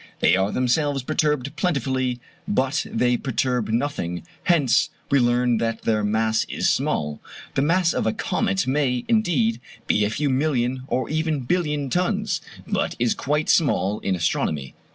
[0.19, 6.43] They are themselves perturbed plentifully, but they perturb nothing; hence we learn that their mass
[6.45, 7.21] is small.
[7.53, 12.41] The mass of a comet may, indeed, be a few million or even billion tons;
[12.65, 14.73] but that is quite small in astronomy.